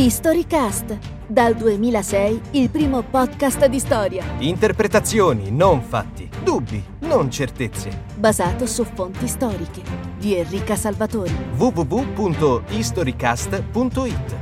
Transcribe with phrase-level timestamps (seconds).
[0.00, 4.24] Historycast, dal 2006 il primo podcast di storia.
[4.38, 6.30] Interpretazioni, non fatti.
[6.44, 8.04] Dubbi, non certezze.
[8.14, 9.82] Basato su fonti storiche.
[10.16, 11.34] Di Enrica Salvatori.
[11.56, 14.36] www.historycast.it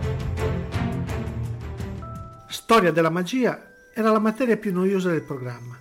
[2.48, 5.74] Storia della magia era la materia più noiosa del programma.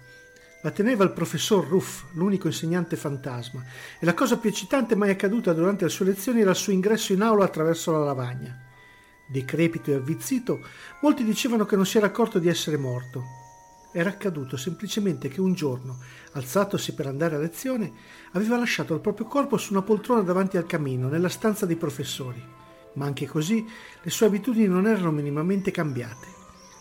[0.62, 3.62] La teneva il professor Ruff, l'unico insegnante fantasma,
[4.00, 7.12] e la cosa più eccitante mai accaduta durante le sue lezioni era il suo ingresso
[7.12, 8.64] in aula attraverso la lavagna.
[9.28, 10.60] Decrepito e avvizzito,
[11.02, 13.24] molti dicevano che non si era accorto di essere morto.
[13.92, 15.98] Era accaduto semplicemente che un giorno,
[16.34, 17.92] alzatosi per andare a lezione,
[18.34, 22.44] aveva lasciato il proprio corpo su una poltrona davanti al camino, nella stanza dei professori.
[22.94, 23.66] Ma anche così
[24.02, 26.28] le sue abitudini non erano minimamente cambiate.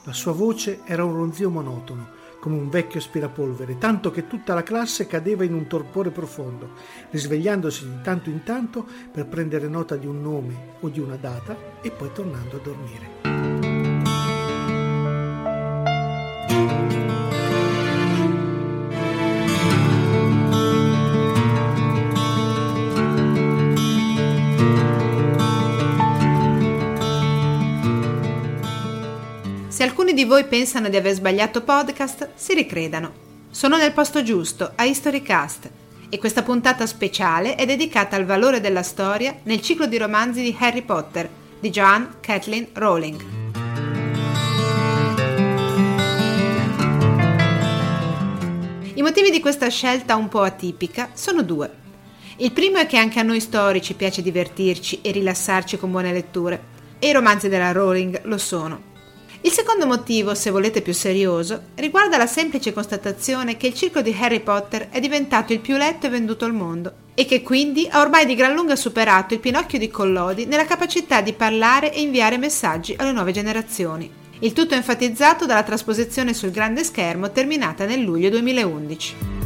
[0.04, 4.62] La sua voce era un ronzio monotono, come un vecchio aspirapolvere, tanto che tutta la
[4.62, 6.72] classe cadeva in un torpore profondo,
[7.08, 11.56] risvegliandosi di tanto in tanto per prendere nota di un nome o di una data
[11.80, 13.53] e poi tornando a dormire.
[30.14, 33.22] Di voi pensano di aver sbagliato podcast, si ricredano.
[33.50, 35.70] Sono nel posto giusto, a Historycast,
[36.08, 40.56] e questa puntata speciale è dedicata al valore della storia nel ciclo di romanzi di
[40.58, 43.20] Harry Potter di Joan Kathleen Rowling.
[48.94, 51.82] I motivi di questa scelta un po' atipica sono due.
[52.36, 56.62] Il primo è che anche a noi storici piace divertirci e rilassarci con buone letture,
[57.00, 58.92] e i romanzi della Rowling lo sono.
[59.44, 64.16] Il secondo motivo, se volete più serioso, riguarda la semplice constatazione che il ciclo di
[64.18, 68.00] Harry Potter è diventato il più letto e venduto al mondo e che quindi ha
[68.00, 72.38] ormai di gran lunga superato il Pinocchio di Collodi nella capacità di parlare e inviare
[72.38, 74.10] messaggi alle nuove generazioni.
[74.38, 79.43] Il tutto enfatizzato dalla trasposizione sul grande schermo terminata nel luglio 2011.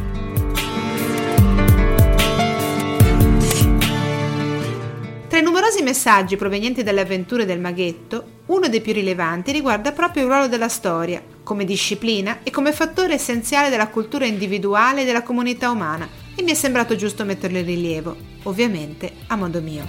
[5.39, 10.25] Tra i numerosi messaggi provenienti dalle avventure del maghetto, uno dei più rilevanti riguarda proprio
[10.25, 15.23] il ruolo della storia, come disciplina e come fattore essenziale della cultura individuale e della
[15.23, 19.85] comunità umana, e mi è sembrato giusto metterlo in rilievo, ovviamente a modo mio.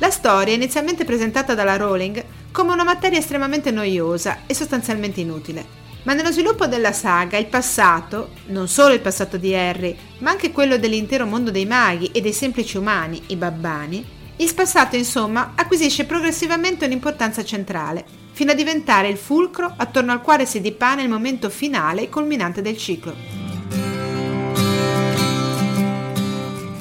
[0.00, 5.83] La storia è inizialmente presentata dalla Rowling come una materia estremamente noiosa e sostanzialmente inutile,
[6.04, 10.52] ma nello sviluppo della saga il passato, non solo il passato di Harry, ma anche
[10.52, 14.04] quello dell'intero mondo dei maghi e dei semplici umani, i babbani,
[14.36, 20.44] il passato insomma acquisisce progressivamente un'importanza centrale, fino a diventare il fulcro attorno al quale
[20.44, 23.14] si dipana il momento finale e culminante del ciclo.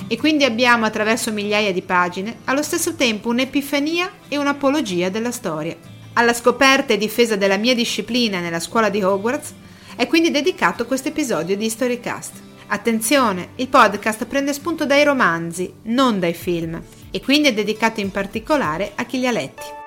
[0.07, 5.92] E quindi abbiamo attraverso migliaia di pagine allo stesso tempo un'epifania e un'apologia della storia.
[6.15, 9.53] Alla scoperta e difesa della mia disciplina nella scuola di Hogwarts
[9.95, 12.33] è quindi dedicato questo episodio di Storycast.
[12.67, 16.79] Attenzione, il podcast prende spunto dai romanzi, non dai film,
[17.09, 19.82] e quindi è dedicato in particolare a chi li ha letti.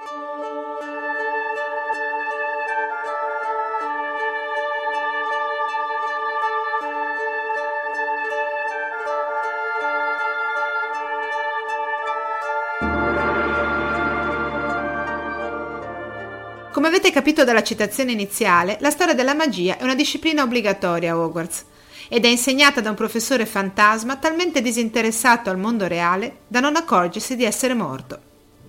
[17.06, 21.64] Avete capito dalla citazione iniziale, la storia della magia è una disciplina obbligatoria a Hogwarts
[22.08, 27.36] ed è insegnata da un professore fantasma talmente disinteressato al mondo reale da non accorgersi
[27.36, 28.18] di essere morto.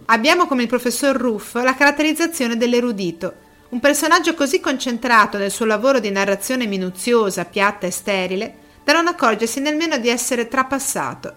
[0.06, 3.34] Abbiamo come il professor Ruff la caratterizzazione dell'erudito,
[3.70, 9.08] un personaggio così concentrato nel suo lavoro di narrazione minuziosa, piatta e sterile, da non
[9.08, 11.34] accorgersi nemmeno di essere trapassato.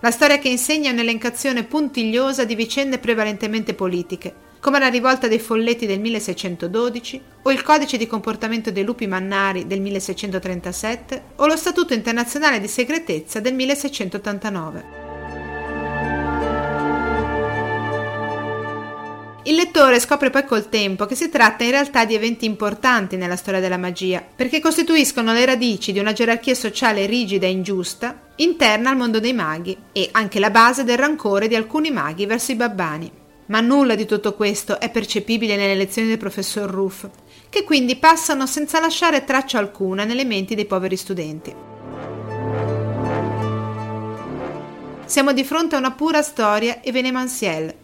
[0.00, 5.40] La storia che insegna è un'elencazione puntigliosa di vicende prevalentemente politiche, come la rivolta dei
[5.40, 11.56] folletti del 1612 o il codice di comportamento dei lupi mannari del 1637 o lo
[11.56, 15.00] Statuto internazionale di segretezza del 1689.
[19.46, 23.34] Il lettore scopre poi col tempo che si tratta in realtà di eventi importanti nella
[23.34, 28.90] storia della magia, perché costituiscono le radici di una gerarchia sociale rigida e ingiusta interna
[28.90, 32.54] al mondo dei maghi e anche la base del rancore di alcuni maghi verso i
[32.54, 33.21] babbani.
[33.52, 37.04] Ma nulla di tutto questo è percepibile nelle lezioni del professor Ruff,
[37.50, 41.54] che quindi passano senza lasciare traccia alcuna nelle menti dei poveri studenti.
[45.04, 47.76] Siamo di fronte a una pura storia evenementielle,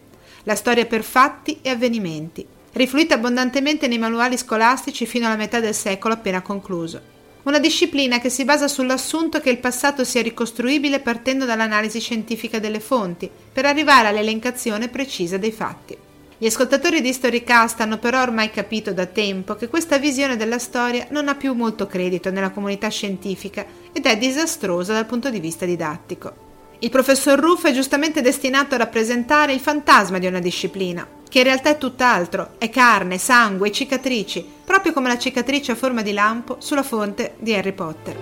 [0.45, 2.43] la storia per fatti e avvenimenti,
[2.73, 7.18] rifluita abbondantemente nei manuali scolastici fino alla metà del secolo appena concluso.
[7.49, 12.79] Una disciplina che si basa sull'assunto che il passato sia ricostruibile partendo dall'analisi scientifica delle
[12.79, 15.97] fonti, per arrivare all'elencazione precisa dei fatti.
[16.37, 21.07] Gli ascoltatori di Storycast hanno però ormai capito da tempo che questa visione della storia
[21.09, 25.65] non ha più molto credito nella comunità scientifica ed è disastrosa dal punto di vista
[25.65, 26.48] didattico.
[26.81, 31.43] Il professor Ruff è giustamente destinato a rappresentare il fantasma di una disciplina, che in
[31.43, 36.13] realtà è tutt'altro, è carne, sangue e cicatrici, proprio come la cicatrice a forma di
[36.13, 38.15] lampo sulla fonte di Harry Potter.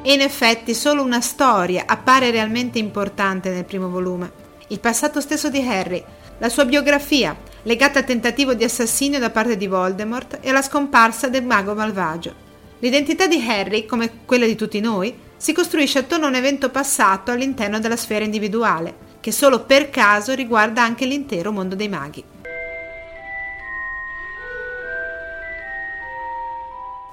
[0.00, 4.32] E in effetti solo una storia appare realmente importante nel primo volume.
[4.68, 6.02] Il passato stesso di Harry,
[6.38, 11.28] la sua biografia, legata al tentativo di assassinio da parte di Voldemort e alla scomparsa
[11.28, 12.45] del mago malvagio.
[12.80, 17.30] L'identità di Harry, come quella di tutti noi, si costruisce attorno a un evento passato
[17.30, 22.24] all'interno della sfera individuale, che solo per caso riguarda anche l'intero mondo dei maghi.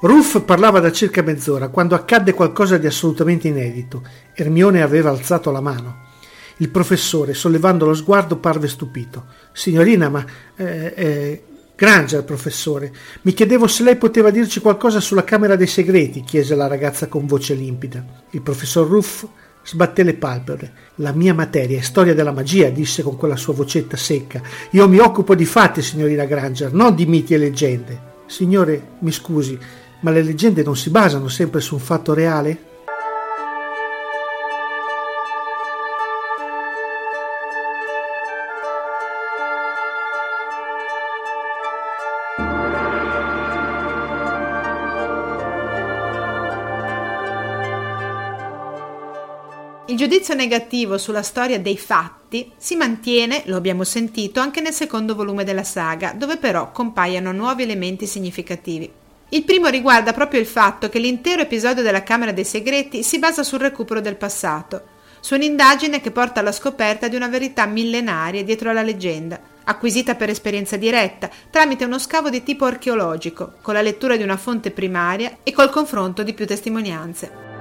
[0.02, 4.04] Ruff parlava da circa mezz'ora quando accadde qualcosa di assolutamente inedito.
[4.34, 6.12] Ermione aveva alzato la mano.
[6.58, 9.28] Il professore, sollevando lo sguardo, parve stupito.
[9.54, 10.26] Signorina, ma
[10.58, 11.44] eh, eh,
[11.76, 12.94] Granger, professore,
[13.24, 17.26] mi chiedevo se lei poteva dirci qualcosa sulla Camera dei Segreti, chiese la ragazza con
[17.26, 18.06] voce limpida.
[18.30, 19.26] Il professor Ruff
[19.64, 20.74] sbatté le palpebre.
[20.96, 24.42] La mia materia è storia della magia, disse con quella sua vocetta secca.
[24.72, 28.12] Io mi occupo di fatti, signorina Granger, non di miti e leggende.
[28.28, 29.58] Signore, mi scusi,
[30.02, 32.72] ma le leggende non si basano sempre su un fatto reale?
[49.94, 55.14] Il giudizio negativo sulla storia dei fatti si mantiene, lo abbiamo sentito, anche nel secondo
[55.14, 58.92] volume della saga, dove però compaiono nuovi elementi significativi.
[59.30, 63.44] Il primo riguarda proprio il fatto che l'intero episodio della Camera dei Segreti si basa
[63.44, 64.82] sul recupero del passato,
[65.20, 70.30] su un'indagine che porta alla scoperta di una verità millenaria dietro alla leggenda, acquisita per
[70.30, 75.38] esperienza diretta, tramite uno scavo di tipo archeologico, con la lettura di una fonte primaria
[75.44, 77.53] e col confronto di più testimonianze.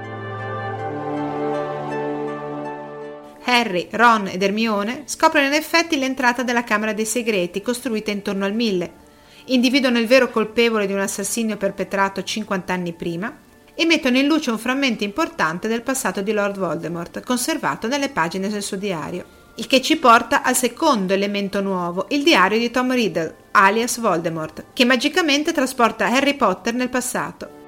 [3.53, 8.53] Harry, Ron ed Hermione scoprono in effetti l'entrata della Camera dei Segreti costruita intorno al
[8.53, 8.91] Mille,
[9.45, 13.35] individuano il vero colpevole di un assassinio perpetrato 50 anni prima
[13.75, 18.49] e mettono in luce un frammento importante del passato di Lord Voldemort, conservato nelle pagine
[18.49, 19.41] del suo diario.
[19.55, 24.65] Il che ci porta al secondo elemento nuovo, il diario di Tom Riddle, alias Voldemort,
[24.73, 27.61] che magicamente trasporta Harry Potter nel passato.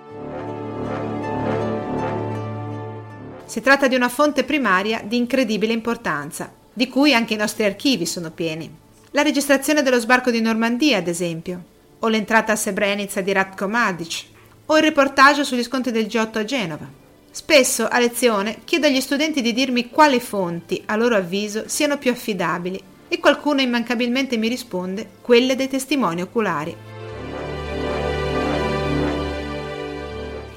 [3.46, 8.06] Si tratta di una fonte primaria di incredibile importanza, di cui anche i nostri archivi
[8.06, 8.70] sono pieni.
[9.12, 11.64] La registrazione dello sbarco di Normandia, ad esempio,
[12.00, 14.24] o l'entrata a Srebrenica di Ratko Mladic,
[14.66, 16.88] o il reportage sugli scontri del G8 a Genova.
[17.32, 22.12] Spesso a lezione chiedo agli studenti di dirmi quali fonti, a loro avviso, siano più
[22.12, 26.95] affidabili e qualcuno immancabilmente mi risponde quelle dei testimoni oculari.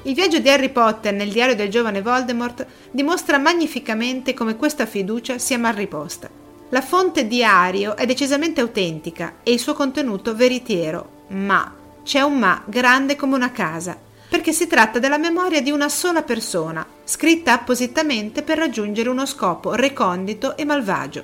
[0.09, 5.37] Il viaggio di Harry Potter nel diario del giovane Voldemort dimostra magnificamente come questa fiducia
[5.37, 6.27] sia mal riposta.
[6.69, 11.71] La fonte diario è decisamente autentica e il suo contenuto veritiero, ma
[12.03, 13.95] c'è un ma grande come una casa,
[14.27, 19.75] perché si tratta della memoria di una sola persona, scritta appositamente per raggiungere uno scopo
[19.75, 21.23] recondito e malvagio.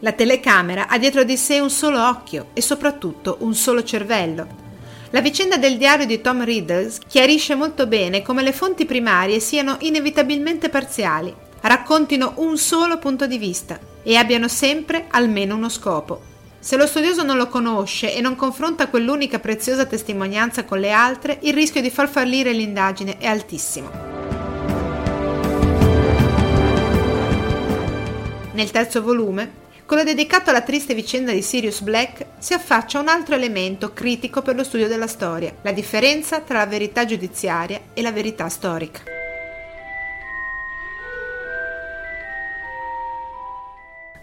[0.00, 4.64] La telecamera ha dietro di sé un solo occhio e soprattutto un solo cervello,
[5.10, 9.76] la vicenda del diario di Tom Riddle chiarisce molto bene come le fonti primarie siano
[9.80, 16.34] inevitabilmente parziali, raccontino un solo punto di vista e abbiano sempre almeno uno scopo.
[16.58, 21.38] Se lo studioso non lo conosce e non confronta quell'unica preziosa testimonianza con le altre,
[21.42, 23.88] il rischio di far fallire l'indagine è altissimo.
[28.52, 33.34] Nel terzo volume, quello dedicato alla triste vicenda di Sirius Black si affaccia un altro
[33.34, 38.12] elemento critico per lo studio della storia, la differenza tra la verità giudiziaria e la
[38.12, 39.02] verità storica.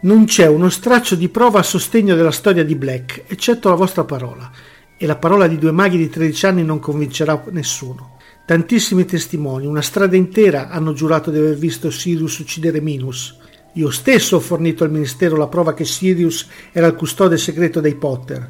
[0.02, 4.04] Non c'è uno straccio di prova a sostegno della storia di Black, eccetto la vostra
[4.04, 4.52] parola,
[4.98, 8.18] e la parola di due maghi di 13 anni non convincerà nessuno.
[8.46, 13.38] Tantissimi testimoni, una strada intera, hanno giurato di aver visto Sirius uccidere Minus,
[13.76, 17.96] io stesso ho fornito al Ministero la prova che Sirius era il custode segreto dei
[17.96, 18.48] Potter.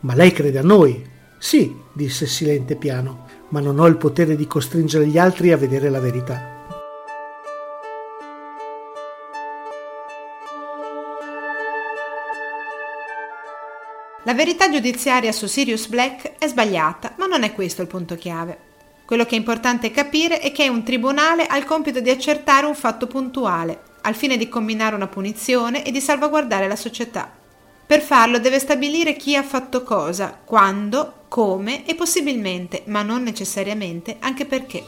[0.00, 1.02] Ma lei crede a noi?
[1.38, 5.88] Sì, disse silente piano, ma non ho il potere di costringere gli altri a vedere
[5.88, 6.54] la verità.
[14.24, 18.58] La verità giudiziaria su Sirius Black è sbagliata, ma non è questo il punto chiave.
[19.06, 22.74] Quello che è importante capire è che un tribunale ha il compito di accertare un
[22.74, 27.30] fatto puntuale, al fine di combinare una punizione e di salvaguardare la società.
[27.86, 34.16] Per farlo deve stabilire chi ha fatto cosa, quando, come e possibilmente, ma non necessariamente,
[34.20, 34.84] anche perché.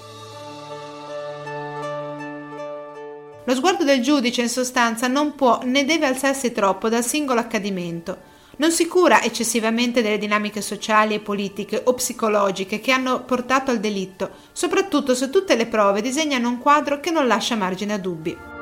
[3.45, 8.37] Lo sguardo del giudice in sostanza non può né deve alzarsi troppo dal singolo accadimento,
[8.59, 13.81] non si cura eccessivamente delle dinamiche sociali e politiche o psicologiche che hanno portato al
[13.81, 18.58] delitto, soprattutto se tutte le prove disegnano un quadro che non lascia margine a dubbi.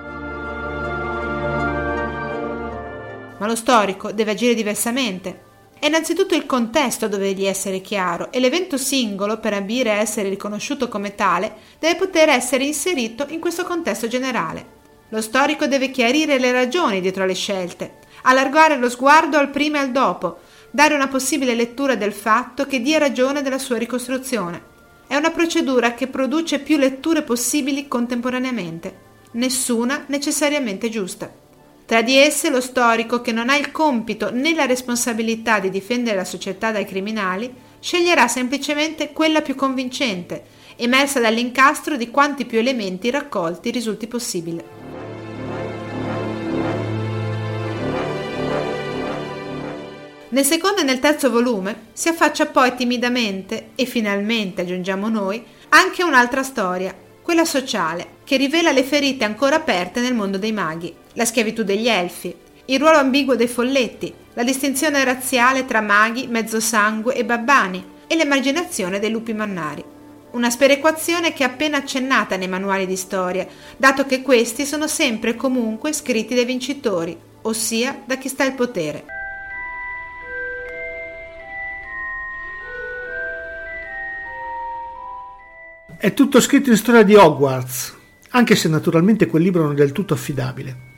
[3.38, 5.45] Ma lo storico deve agire diversamente.
[5.78, 10.31] È innanzitutto il contesto dove deve essere chiaro e l'evento singolo, per ambire a essere
[10.31, 14.75] riconosciuto come tale, deve poter essere inserito in questo contesto generale.
[15.11, 19.83] Lo storico deve chiarire le ragioni dietro le scelte, allargare lo sguardo al prima e
[19.83, 20.38] al dopo,
[20.71, 24.75] dare una possibile lettura del fatto che dia ragione della sua ricostruzione.
[25.07, 28.99] È una procedura che produce più letture possibili contemporaneamente,
[29.33, 31.45] nessuna necessariamente giusta.
[31.87, 36.16] Tra di esse lo storico, che non ha il compito né la responsabilità di difendere
[36.16, 40.43] la società dai criminali, sceglierà semplicemente quella più convincente,
[40.75, 44.64] emersa dall'incastro di quanti più elementi raccolti risulti possibile.
[50.31, 56.02] Nel secondo e nel terzo volume si affaccia poi timidamente, e finalmente aggiungiamo noi, anche
[56.02, 61.25] un'altra storia, quella sociale, che rivela le ferite ancora aperte nel mondo dei maghi, la
[61.25, 62.35] schiavitù degli elfi,
[62.66, 68.99] il ruolo ambiguo dei folletti, la distinzione razziale tra maghi, mezzosangue e babbani e l'emarginazione
[68.99, 69.85] dei lupi mannari.
[70.32, 73.46] Una sperequazione che è appena accennata nei manuali di storia,
[73.76, 78.54] dato che questi sono sempre e comunque scritti dai vincitori, ossia da chi sta al
[78.54, 79.04] potere.
[85.96, 87.96] È tutto scritto in storia di Hogwarts,
[88.30, 90.94] anche se naturalmente quel libro non è del tutto affidabile.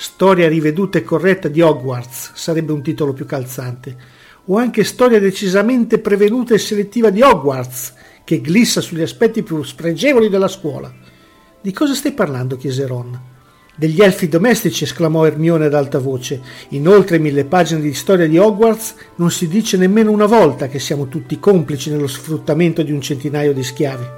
[0.00, 3.96] Storia riveduta e corretta di Hogwarts sarebbe un titolo più calzante,
[4.44, 10.28] o anche storia decisamente prevenuta e selettiva di Hogwarts, che glissa sugli aspetti più spregevoli
[10.28, 10.94] della scuola.
[11.60, 12.56] Di cosa stai parlando?
[12.56, 13.20] chiese Ron.
[13.74, 16.40] Degli elfi domestici, esclamò Hermione ad alta voce.
[16.68, 20.78] In oltre mille pagine di storia di Hogwarts non si dice nemmeno una volta che
[20.78, 24.17] siamo tutti complici nello sfruttamento di un centinaio di schiavi.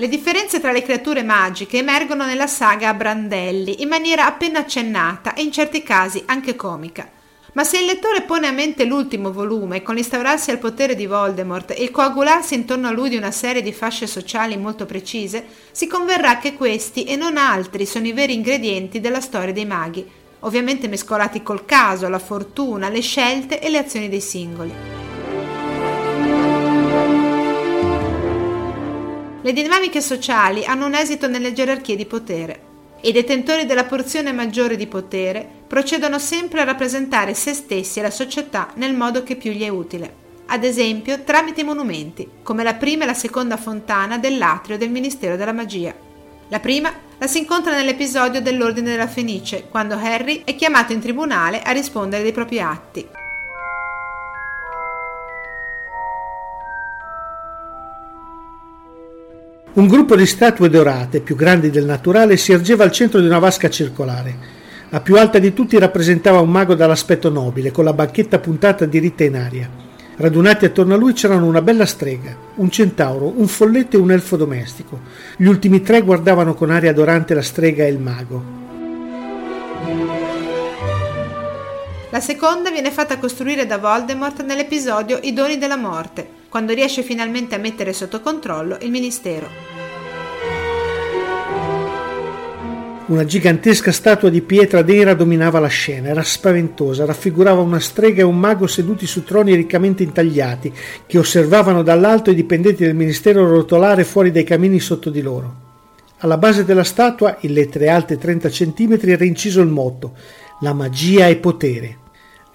[0.00, 5.34] Le differenze tra le creature magiche emergono nella saga a brandelli, in maniera appena accennata
[5.34, 7.10] e in certi casi anche comica.
[7.54, 11.72] Ma se il lettore pone a mente l'ultimo volume, con l'instaurarsi al potere di Voldemort
[11.72, 15.88] e il coagularsi intorno a lui di una serie di fasce sociali molto precise, si
[15.88, 20.08] converrà che questi e non altri sono i veri ingredienti della storia dei maghi,
[20.40, 24.72] ovviamente mescolati col caso, la fortuna, le scelte e le azioni dei singoli.
[29.48, 32.60] Le dinamiche sociali hanno un esito nelle gerarchie di potere.
[33.00, 38.10] I detentori della porzione maggiore di potere procedono sempre a rappresentare se stessi e la
[38.10, 40.14] società nel modo che più gli è utile,
[40.48, 45.54] ad esempio tramite monumenti, come la prima e la seconda fontana dell'atrio del Ministero della
[45.54, 45.94] Magia.
[46.48, 51.62] La prima la si incontra nell'episodio dell'Ordine della Fenice, quando Harry è chiamato in tribunale
[51.62, 53.08] a rispondere dei propri atti.
[59.78, 63.38] Un gruppo di statue dorate, più grandi del naturale, si ergeva al centro di una
[63.38, 64.36] vasca circolare.
[64.88, 69.22] La più alta di tutti rappresentava un mago dall'aspetto nobile, con la bacchetta puntata diritta
[69.22, 69.70] in aria.
[70.16, 74.36] Radunati attorno a lui c'erano una bella strega, un centauro, un folletto e un elfo
[74.36, 74.98] domestico.
[75.36, 78.42] Gli ultimi tre guardavano con aria adorante la strega e il mago.
[82.10, 87.54] La seconda viene fatta costruire da Voldemort nell'episodio I doni della morte, quando riesce finalmente
[87.54, 89.76] a mettere sotto controllo il ministero.
[93.08, 98.24] Una gigantesca statua di pietra nera dominava la scena, era spaventosa, raffigurava una strega e
[98.24, 100.70] un mago seduti su troni riccamente intagliati,
[101.06, 105.66] che osservavano dall'alto i dipendenti del ministero rotolare fuori dai camini sotto di loro.
[106.18, 110.14] Alla base della statua, in lettere alte 30 cm, era inciso il motto
[110.60, 112.07] La magia è potere.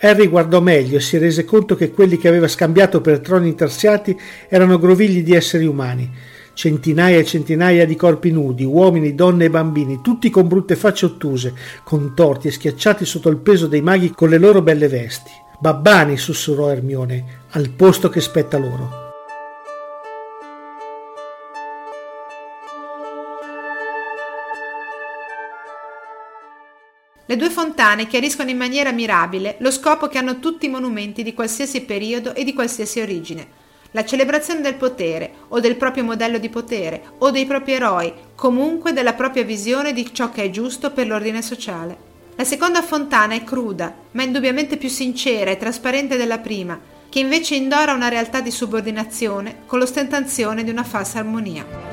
[0.03, 4.17] Harry guardò meglio e si rese conto che quelli che aveva scambiato per troni intarsiati
[4.49, 6.11] erano grovigli di esseri umani
[6.53, 11.53] centinaia e centinaia di corpi nudi, uomini, donne e bambini, tutti con brutte facce ottuse,
[11.83, 15.31] contorti e schiacciati sotto il peso dei maghi con le loro belle vesti.
[15.59, 19.02] Babbani, sussurrò Ermione, al posto che spetta loro.
[27.33, 31.33] Le due fontane chiariscono in maniera mirabile lo scopo che hanno tutti i monumenti di
[31.33, 33.47] qualsiasi periodo e di qualsiasi origine.
[33.89, 38.93] La celebrazione del potere, o del proprio modello di potere, o dei propri eroi, comunque
[38.93, 41.97] della propria visione di ciò che è giusto per l'ordine sociale.
[42.35, 47.55] La seconda fontana è cruda, ma indubbiamente più sincera e trasparente della prima, che invece
[47.55, 51.92] indora una realtà di subordinazione con l'ostentazione di una falsa armonia.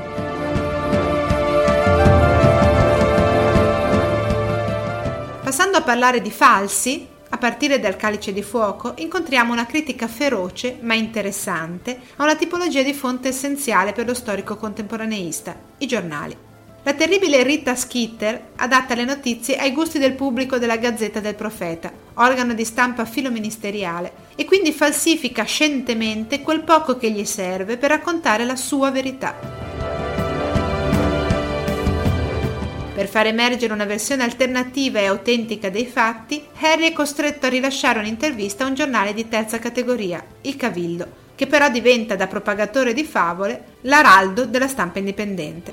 [5.61, 10.79] Passando a parlare di falsi, a partire dal calice di fuoco, incontriamo una critica feroce
[10.81, 16.35] ma interessante a una tipologia di fonte essenziale per lo storico contemporaneista, i giornali.
[16.83, 21.93] La terribile Rita Schitter adatta le notizie ai gusti del pubblico della Gazzetta del Profeta,
[22.15, 28.47] organo di stampa filoministeriale, e quindi falsifica scientemente quel poco che gli serve per raccontare
[28.47, 29.60] la sua verità.
[33.01, 37.99] Per far emergere una versione alternativa e autentica dei fatti, Harry è costretto a rilasciare
[37.99, 43.05] un'intervista a un giornale di terza categoria, il Cavildo, che però diventa da propagatore di
[43.05, 45.73] favole l'araldo della stampa indipendente.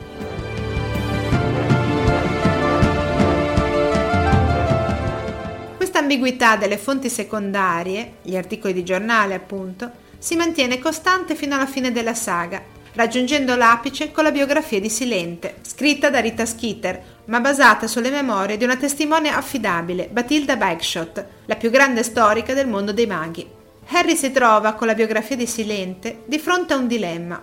[5.76, 11.68] Questa ambiguità delle fonti secondarie, gli articoli di giornale appunto, si mantiene costante fino alla
[11.68, 17.40] fine della saga, raggiungendo l'apice con la biografia di Silente, scritta da Rita Skeeter, ma
[17.40, 22.92] basata sulle memorie di una testimone affidabile, Batilda Bagshot, la più grande storica del mondo
[22.92, 23.48] dei maghi.
[23.90, 27.42] Harry si trova con la biografia di Silente di fronte a un dilemma.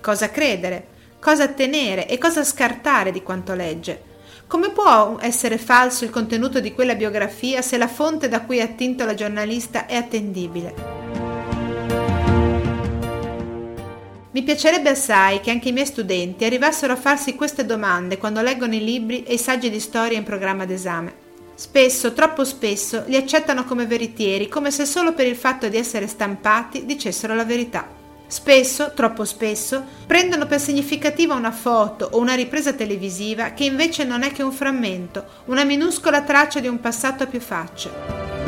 [0.00, 0.86] Cosa credere?
[1.20, 4.08] Cosa tenere e cosa scartare di quanto legge?
[4.46, 8.62] Come può essere falso il contenuto di quella biografia se la fonte da cui è
[8.62, 10.89] attinto la giornalista è attendibile?
[14.40, 18.74] Mi piacerebbe assai che anche i miei studenti arrivassero a farsi queste domande quando leggono
[18.74, 21.12] i libri e i saggi di storia in programma d'esame.
[21.54, 26.06] Spesso, troppo spesso, li accettano come veritieri, come se solo per il fatto di essere
[26.06, 27.86] stampati dicessero la verità.
[28.28, 34.22] Spesso, troppo spesso, prendono per significativa una foto o una ripresa televisiva che invece non
[34.22, 38.39] è che un frammento, una minuscola traccia di un passato a più facce.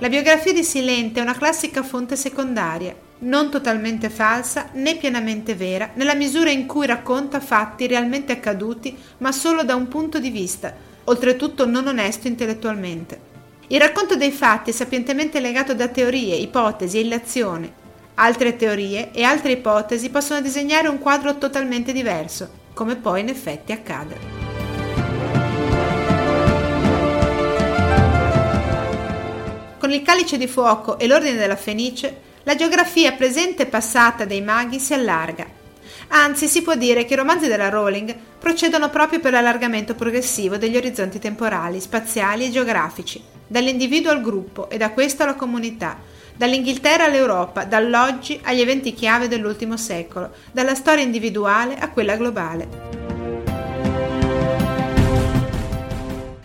[0.00, 5.90] La biografia di Silente è una classica fonte secondaria, non totalmente falsa né pienamente vera,
[5.94, 10.72] nella misura in cui racconta fatti realmente accaduti, ma solo da un punto di vista,
[11.02, 13.20] oltretutto non onesto intellettualmente.
[13.66, 17.72] Il racconto dei fatti è sapientemente legato da teorie, ipotesi e illazioni.
[18.14, 23.72] Altre teorie e altre ipotesi possono disegnare un quadro totalmente diverso, come poi in effetti
[23.72, 24.47] accade.
[29.78, 34.42] Con il calice di fuoco e l'ordine della Fenice, la geografia presente e passata dei
[34.42, 35.46] maghi si allarga.
[36.08, 40.76] Anzi, si può dire che i romanzi della Rowling procedono proprio per l'allargamento progressivo degli
[40.76, 45.98] orizzonti temporali, spaziali e geografici, dall'individuo al gruppo e da questo alla comunità,
[46.34, 53.17] dall'Inghilterra all'Europa, dall'oggi agli eventi chiave dell'ultimo secolo, dalla storia individuale a quella globale.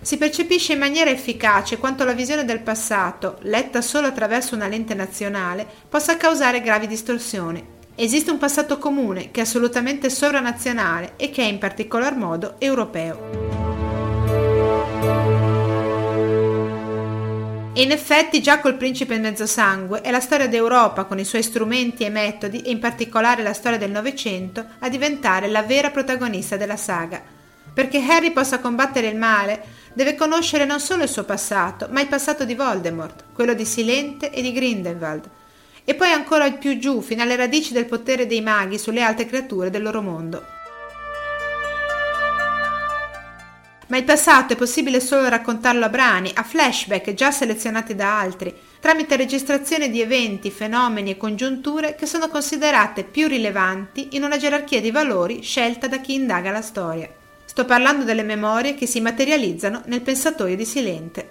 [0.03, 4.93] Si percepisce in maniera efficace quanto la visione del passato, letta solo attraverso una lente
[4.93, 7.65] nazionale, possa causare gravi distorsioni.
[7.95, 13.61] Esiste un passato comune che è assolutamente sovranazionale e che è in particolar modo europeo.
[17.71, 22.03] E in effetti già col principe mezzosangue è la storia d'Europa con i suoi strumenti
[22.03, 26.77] e metodi e in particolare la storia del Novecento a diventare la vera protagonista della
[26.77, 27.21] saga.
[27.73, 32.07] Perché Harry possa combattere il male deve conoscere non solo il suo passato, ma il
[32.07, 35.29] passato di Voldemort, quello di Silente e di Grindelwald,
[35.85, 39.69] e poi ancora più giù fino alle radici del potere dei maghi sulle altre creature
[39.69, 40.45] del loro mondo.
[43.87, 48.51] Ma il passato è possibile solo raccontarlo a brani, a flashback già selezionati da altri,
[48.79, 54.81] tramite registrazione di eventi, fenomeni e congiunture che sono considerate più rilevanti in una gerarchia
[54.81, 57.22] di valori scelta da chi indaga la storia.
[57.53, 61.27] Sto parlando delle memorie che si materializzano nel pensatoio di Silente.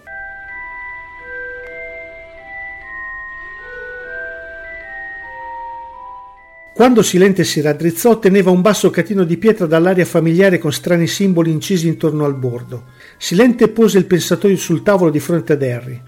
[6.73, 11.51] Quando Silente si raddrizzò, teneva un basso catino di pietra dall'aria familiare con strani simboli
[11.51, 12.85] incisi intorno al bordo.
[13.19, 16.01] Silente pose il pensatoio sul tavolo di fronte ad Harry.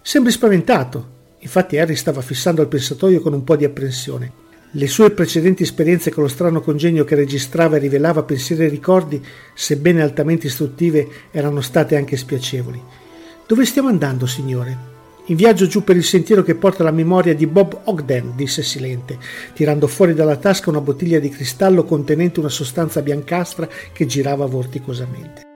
[0.00, 1.14] Sembri spaventato.
[1.40, 4.45] Infatti Harry stava fissando il pensatoio con un po' di apprensione.
[4.76, 9.24] Le sue precedenti esperienze con lo strano congegno che registrava e rivelava pensieri e ricordi,
[9.54, 12.78] sebbene altamente istruttive, erano state anche spiacevoli.
[13.46, 14.76] Dove stiamo andando, signore?
[15.28, 19.18] In viaggio giù per il sentiero che porta la memoria di Bob Ogden, disse Silente,
[19.54, 25.55] tirando fuori dalla tasca una bottiglia di cristallo contenente una sostanza biancastra che girava vorticosamente.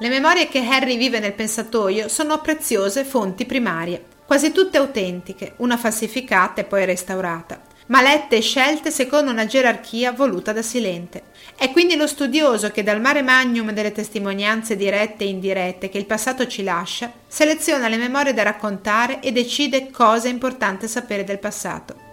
[0.00, 5.76] Le memorie che Harry vive nel pensatoio sono preziose fonti primarie, quasi tutte autentiche, una
[5.76, 11.24] falsificata e poi restaurata ma lette e scelte secondo una gerarchia voluta da Silente.
[11.56, 16.06] È quindi lo studioso che dal mare magnum delle testimonianze dirette e indirette che il
[16.06, 21.38] passato ci lascia, seleziona le memorie da raccontare e decide cosa è importante sapere del
[21.38, 22.07] passato.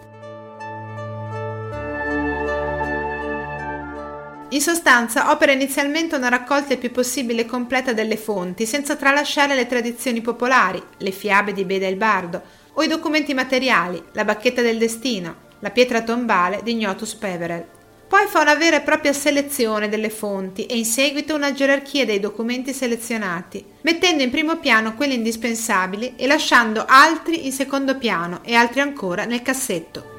[4.56, 9.68] In sostanza, opera inizialmente una raccolta il più possibile completa delle fonti, senza tralasciare le
[9.68, 12.42] tradizioni popolari, le fiabe di Beda il Bardo,
[12.72, 17.66] o i documenti materiali, la bacchetta del destino, la pietra tombale di Ignotus Peverell.
[18.08, 22.22] Poi fa una vera e propria selezione delle fonti e in seguito una gerarchia dei
[22.22, 28.56] documenti selezionati, mettendo in primo piano quelli indispensabili e lasciando altri in secondo piano e
[28.56, 30.15] altri ancora nel cassetto.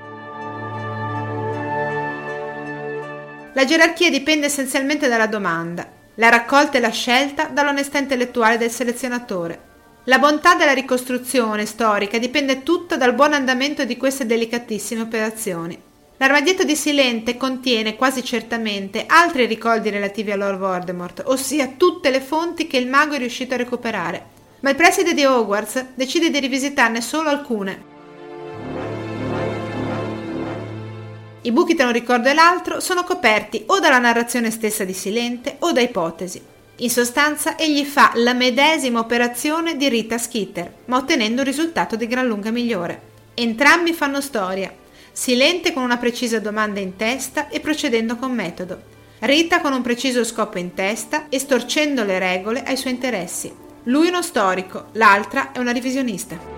[3.57, 9.61] La gerarchia dipende essenzialmente dalla domanda, la raccolta e la scelta dall'onestà intellettuale del selezionatore.
[10.05, 15.81] La bontà della ricostruzione storica dipende tutta dal buon andamento di queste delicatissime operazioni.
[16.19, 22.21] L'armadietto di Silente contiene quasi certamente altri ricordi relativi a Lord Voldemort, ossia tutte le
[22.21, 24.23] fonti che il mago è riuscito a recuperare.
[24.61, 27.95] Ma il preside di Hogwarts decide di rivisitarne solo alcune.
[31.47, 35.59] I buchi tra un ricordo e l'altro sono coperti o dalla narrazione stessa di Silente
[35.61, 36.43] o da ipotesi.
[36.79, 42.09] In sostanza, egli fa la medesima operazione di Rita Skeeter, ma ottenendo un risultato di
[42.09, 43.01] gran lunga migliore.
[43.35, 44.75] Entrambi fanno storia,
[45.13, 48.83] Silente con una precisa domanda in testa e procedendo con metodo.
[49.21, 53.55] Rita con un preciso scopo in testa e storcendo le regole ai suoi interessi.
[53.85, 56.56] Lui uno storico, l'altra è una revisionista.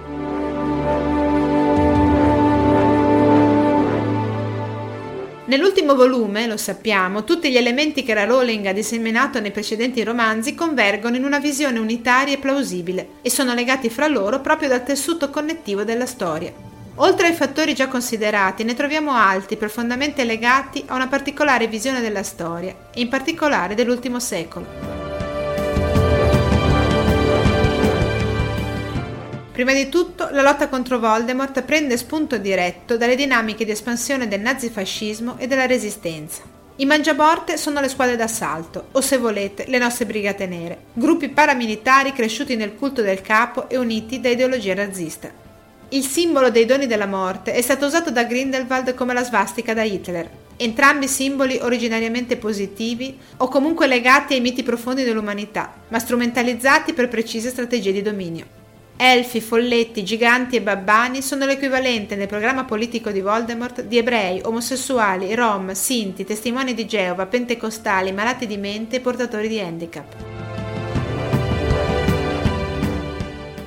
[5.49, 10.55] Nell'ultimo volume, lo sappiamo, tutti gli elementi che la Rowling ha disseminato nei precedenti romanzi
[10.55, 15.31] convergono in una visione unitaria e plausibile e sono legati fra loro proprio dal tessuto
[15.31, 16.53] connettivo della storia.
[16.97, 22.23] Oltre ai fattori già considerati, ne troviamo altri profondamente legati a una particolare visione della
[22.23, 25.08] storia, in particolare dell'ultimo secolo.
[29.59, 34.41] Prima di tutto, la lotta contro Voldemort prende spunto diretto dalle dinamiche di espansione del
[34.41, 36.43] nazifascismo e della resistenza.
[36.77, 42.13] I mangiaborte sono le squadre d'assalto, o se volete, le nostre brigate nere, gruppi paramilitari
[42.13, 45.29] cresciuti nel culto del capo e uniti da ideologia razzista.
[45.89, 49.83] Il simbolo dei doni della morte è stato usato da Grindelwald come la svastica da
[49.83, 57.09] Hitler, entrambi simboli originariamente positivi o comunque legati ai miti profondi dell'umanità, ma strumentalizzati per
[57.09, 58.58] precise strategie di dominio.
[59.01, 65.33] Elfi, folletti, giganti e babbani sono l'equivalente nel programma politico di Voldemort di ebrei, omosessuali,
[65.37, 70.15] rom, sinti, testimoni di Geova, pentecostali, malati di mente e portatori di handicap.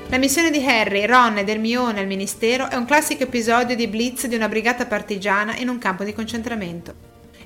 [0.10, 4.28] La missione di Harry, Ron ed Hermione al ministero è un classico episodio di blitz
[4.28, 6.94] di una brigata partigiana in un campo di concentramento.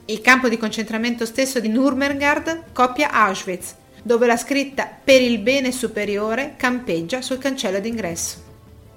[0.05, 5.71] Il campo di concentramento stesso di Nurmengard copia Auschwitz, dove la scritta per il bene
[5.71, 8.43] superiore campeggia sul cancello d'ingresso.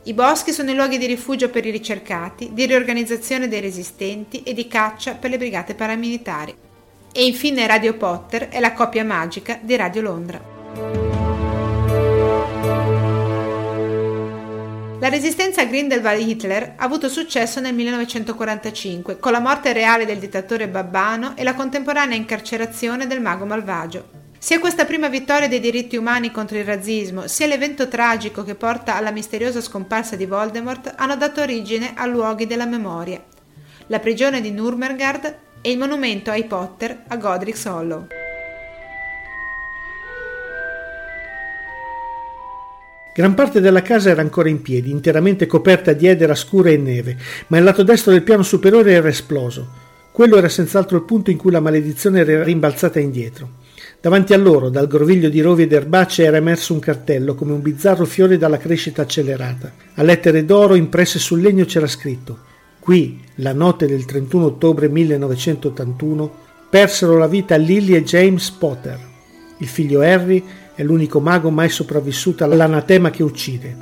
[0.03, 4.53] I boschi sono i luoghi di rifugio per i ricercati, di riorganizzazione dei resistenti e
[4.53, 6.55] di caccia per le brigate paramilitari.
[7.11, 10.57] E infine Radio Potter è la coppia magica di Radio Londra.
[15.01, 20.69] La resistenza a Grindelwald-Hitler ha avuto successo nel 1945 con la morte reale del dittatore
[20.69, 26.31] babbano e la contemporanea incarcerazione del mago malvagio, sia questa prima vittoria dei diritti umani
[26.31, 31.41] contro il razzismo, sia l'evento tragico che porta alla misteriosa scomparsa di Voldemort hanno dato
[31.41, 33.21] origine a luoghi della memoria.
[33.89, 38.07] La prigione di Nurmengard e il monumento ai Potter a Godric's Hollow.
[43.13, 47.17] Gran parte della casa era ancora in piedi, interamente coperta di edera scura e neve,
[47.49, 49.69] ma il lato destro del piano superiore era esploso.
[50.13, 53.67] Quello era senz'altro il punto in cui la maledizione era rimbalzata indietro.
[54.01, 57.63] Davanti a loro, dal groviglio di rovi ed erbacce, era emerso un cartello come un
[57.63, 59.73] bizzarro fiore dalla crescita accelerata.
[59.95, 62.39] A lettere d'oro impresse sul legno c'era scritto:
[62.79, 68.99] Qui, la notte del 31 ottobre 1981, persero la vita Lily e James Potter.
[69.59, 73.77] Il figlio Harry è l'unico mago mai sopravvissuto all'anatema che uccide.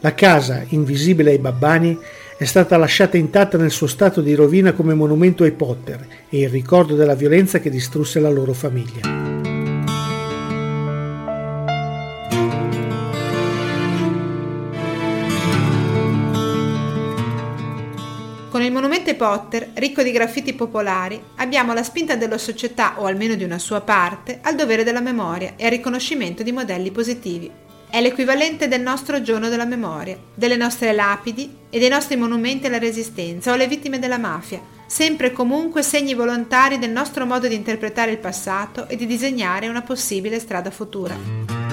[0.00, 1.96] La casa, invisibile ai babbani,
[2.36, 6.48] è stata lasciata intatta nel suo stato di rovina come monumento ai Potter e il
[6.48, 9.21] ricordo della violenza che distrusse la loro famiglia.
[18.52, 23.34] Con il monumento Potter, ricco di graffiti popolari, abbiamo la spinta della società, o almeno
[23.34, 27.50] di una sua parte, al dovere della memoria e al riconoscimento di modelli positivi.
[27.88, 32.78] È l'equivalente del nostro giorno della memoria, delle nostre lapidi e dei nostri monumenti alla
[32.78, 37.54] resistenza o alle vittime della mafia, sempre e comunque segni volontari del nostro modo di
[37.54, 41.71] interpretare il passato e di disegnare una possibile strada futura.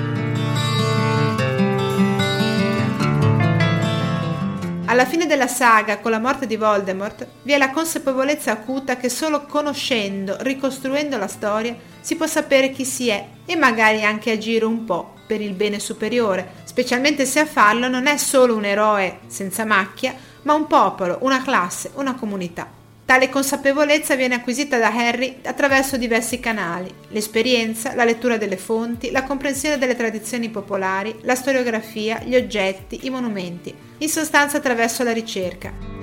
[4.89, 9.08] Alla fine della saga, con la morte di Voldemort, vi è la consapevolezza acuta che
[9.08, 14.65] solo conoscendo, ricostruendo la storia, si può sapere chi si è e magari anche agire
[14.65, 19.19] un po' per il bene superiore, specialmente se a farlo non è solo un eroe
[19.28, 22.78] senza macchia, ma un popolo, una classe, una comunità.
[23.09, 29.23] Tale consapevolezza viene acquisita da Harry attraverso diversi canali, l'esperienza, la lettura delle fonti, la
[29.23, 35.98] comprensione delle tradizioni popolari, la storiografia, gli oggetti, i monumenti, in sostanza attraverso la ricerca.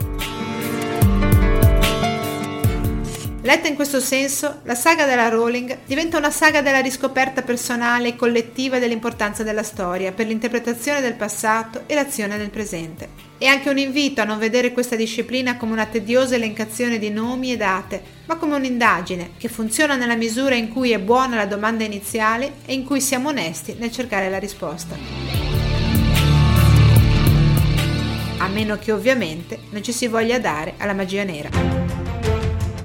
[3.46, 8.16] Letta in questo senso, la saga della Rowling diventa una saga della riscoperta personale e
[8.16, 13.08] collettiva dell'importanza della storia per l'interpretazione del passato e l'azione del presente.
[13.38, 17.52] È anche un invito a non vedere questa disciplina come una tediosa elencazione di nomi
[17.52, 21.84] e date, ma come un'indagine che funziona nella misura in cui è buona la domanda
[21.84, 24.96] iniziale e in cui siamo onesti nel cercare la risposta.
[28.38, 32.05] A meno che ovviamente non ci si voglia dare alla magia nera.